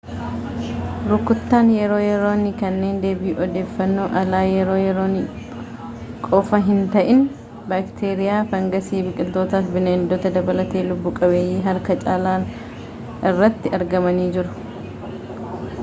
[1.09, 5.51] rukuttaan yeroo yeroonii kanneen deebii odeeffannoo alaa yeroo yeroonii
[6.29, 7.21] qofa hinta’in
[7.75, 12.51] baakteeriyaa fangasii biqiltootaa fi bineeldota dabalatee lubbu-qabeeyyii harka caalan
[13.33, 15.57] irratti argamanii jiru